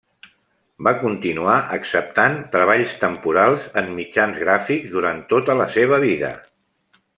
[0.85, 6.35] Va continuar acceptant treballs temporals en mitjans gràfics durant tota la seva vida.